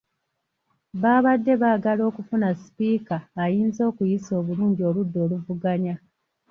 [1.01, 5.95] Baabadde baagala okufuna sipiika ayinza okuyisa obulungi oludda oluvuganya.